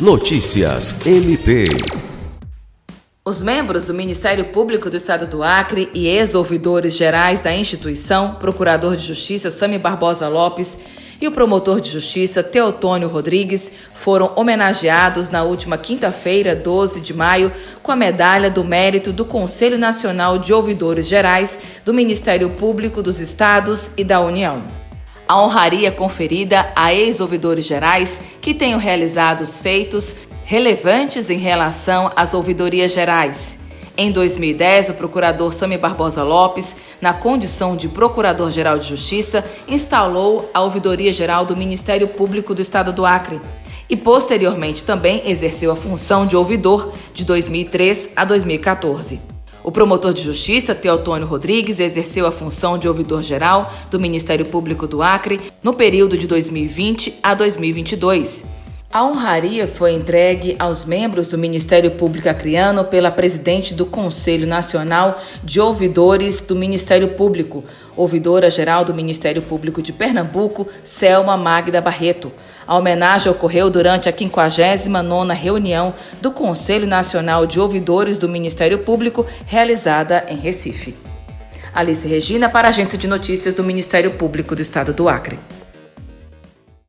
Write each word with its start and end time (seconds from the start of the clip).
Notícias 0.00 1.04
MP. 1.04 1.64
Os 3.24 3.42
membros 3.42 3.84
do 3.84 3.92
Ministério 3.92 4.44
Público 4.52 4.88
do 4.88 4.96
Estado 4.96 5.26
do 5.26 5.42
Acre 5.42 5.90
e 5.92 6.06
ex-ouvidores 6.06 6.96
gerais 6.96 7.40
da 7.40 7.52
instituição, 7.52 8.36
Procurador 8.36 8.94
de 8.94 9.04
Justiça 9.04 9.50
Sami 9.50 9.76
Barbosa 9.76 10.28
Lopes 10.28 10.78
e 11.20 11.26
o 11.26 11.32
promotor 11.32 11.80
de 11.80 11.90
justiça 11.90 12.44
Teotônio 12.44 13.08
Rodrigues 13.08 13.72
foram 13.92 14.32
homenageados 14.36 15.30
na 15.30 15.42
última 15.42 15.76
quinta-feira, 15.76 16.54
12 16.54 17.00
de 17.00 17.12
maio, 17.12 17.50
com 17.82 17.90
a 17.90 17.96
medalha 17.96 18.52
do 18.52 18.62
mérito 18.62 19.12
do 19.12 19.24
Conselho 19.24 19.76
Nacional 19.76 20.38
de 20.38 20.52
Ouvidores 20.52 21.08
Gerais 21.08 21.58
do 21.84 21.92
Ministério 21.92 22.50
Público 22.50 23.02
dos 23.02 23.18
Estados 23.18 23.90
e 23.96 24.04
da 24.04 24.20
União. 24.20 24.77
A 25.28 25.42
honraria 25.42 25.92
conferida 25.92 26.72
a 26.74 26.94
ex-ouvidores 26.94 27.66
gerais 27.66 28.22
que 28.40 28.54
tenham 28.54 28.80
realizado 28.80 29.42
os 29.42 29.60
feitos 29.60 30.16
relevantes 30.42 31.28
em 31.28 31.36
relação 31.36 32.10
às 32.16 32.32
ouvidorias 32.32 32.94
gerais. 32.94 33.58
Em 33.94 34.10
2010, 34.10 34.88
o 34.88 34.94
procurador 34.94 35.52
Sami 35.52 35.76
Barbosa 35.76 36.22
Lopes, 36.22 36.74
na 36.98 37.12
condição 37.12 37.76
de 37.76 37.88
Procurador-Geral 37.88 38.78
de 38.78 38.88
Justiça, 38.88 39.44
instalou 39.68 40.50
a 40.54 40.62
Ouvidoria 40.62 41.12
Geral 41.12 41.44
do 41.44 41.54
Ministério 41.54 42.08
Público 42.08 42.54
do 42.54 42.62
Estado 42.62 42.90
do 42.90 43.04
Acre 43.04 43.38
e, 43.90 43.96
posteriormente, 43.96 44.82
também 44.82 45.28
exerceu 45.28 45.70
a 45.70 45.76
função 45.76 46.26
de 46.26 46.36
ouvidor 46.36 46.92
de 47.12 47.26
2003 47.26 48.10
a 48.16 48.24
2014. 48.24 49.37
O 49.62 49.72
promotor 49.72 50.14
de 50.14 50.22
justiça, 50.22 50.74
Teotônio 50.74 51.26
Rodrigues, 51.26 51.80
exerceu 51.80 52.26
a 52.26 52.32
função 52.32 52.78
de 52.78 52.88
ouvidor-geral 52.88 53.72
do 53.90 53.98
Ministério 53.98 54.46
Público 54.46 54.86
do 54.86 55.02
Acre 55.02 55.40
no 55.62 55.74
período 55.74 56.16
de 56.16 56.26
2020 56.26 57.18
a 57.22 57.34
2022. 57.34 58.58
A 58.90 59.04
honraria 59.04 59.66
foi 59.66 59.92
entregue 59.92 60.56
aos 60.58 60.86
membros 60.86 61.28
do 61.28 61.36
Ministério 61.36 61.90
Público 61.90 62.28
Acreano 62.28 62.84
pela 62.86 63.10
presidente 63.10 63.74
do 63.74 63.84
Conselho 63.84 64.46
Nacional 64.46 65.20
de 65.44 65.60
Ouvidores 65.60 66.40
do 66.40 66.56
Ministério 66.56 67.08
Público, 67.08 67.62
ouvidora-geral 67.94 68.86
do 68.86 68.94
Ministério 68.94 69.42
Público 69.42 69.82
de 69.82 69.92
Pernambuco, 69.92 70.66
Selma 70.82 71.36
Magda 71.36 71.82
Barreto. 71.82 72.32
A 72.68 72.76
homenagem 72.76 73.32
ocorreu 73.32 73.70
durante 73.70 74.10
a 74.10 74.12
59ª 74.12 75.32
reunião 75.32 75.94
do 76.20 76.30
Conselho 76.30 76.86
Nacional 76.86 77.46
de 77.46 77.58
Ouvidores 77.58 78.18
do 78.18 78.28
Ministério 78.28 78.80
Público, 78.80 79.24
realizada 79.46 80.26
em 80.28 80.36
Recife. 80.36 80.94
Alice 81.74 82.06
Regina 82.06 82.50
para 82.50 82.68
a 82.68 82.70
Agência 82.70 82.98
de 82.98 83.08
Notícias 83.08 83.54
do 83.54 83.64
Ministério 83.64 84.10
Público 84.10 84.54
do 84.54 84.60
Estado 84.60 84.92
do 84.92 85.08
Acre. 85.08 85.38